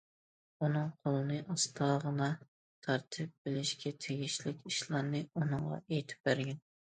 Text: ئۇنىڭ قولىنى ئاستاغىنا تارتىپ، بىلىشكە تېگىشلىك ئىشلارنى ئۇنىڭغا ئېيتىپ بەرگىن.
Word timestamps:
ئۇنىڭ 0.67 0.85
قولىنى 1.01 1.35
ئاستاغىنا 1.55 2.29
تارتىپ، 2.87 3.35
بىلىشكە 3.49 3.93
تېگىشلىك 4.07 4.65
ئىشلارنى 4.71 5.23
ئۇنىڭغا 5.35 5.79
ئېيتىپ 5.85 6.27
بەرگىن. 6.31 6.61